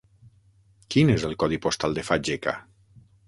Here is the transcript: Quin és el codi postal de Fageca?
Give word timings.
Quin 0.95 1.11
és 1.17 1.27
el 1.29 1.37
codi 1.45 1.61
postal 1.67 1.95
de 1.99 2.07
Fageca? 2.09 2.55